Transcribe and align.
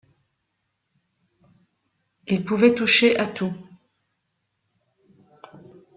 Il 2.25 2.43
pouvait 2.43 2.73
toucher 2.73 3.17
à 3.19 3.27
tout. 3.27 3.53